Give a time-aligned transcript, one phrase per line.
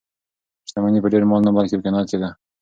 [0.69, 2.29] شتمني په ډېر مال نه بلکې په قناعت کې ده.